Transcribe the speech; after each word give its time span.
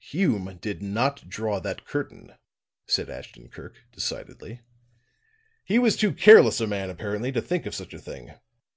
"Hume 0.00 0.56
did 0.60 0.82
not 0.82 1.28
draw 1.28 1.60
that 1.60 1.84
curtain," 1.84 2.34
said 2.84 3.08
Ashton 3.08 3.48
Kirk, 3.48 3.80
decidedly. 3.92 4.58
"He 5.62 5.78
was 5.78 5.96
too 5.96 6.12
careless 6.12 6.60
a 6.60 6.66
man, 6.66 6.90
apparently, 6.90 7.30
to 7.30 7.40
think 7.40 7.64
of 7.64 7.76
such 7.76 7.94
a 7.94 8.00
thing. 8.00 8.32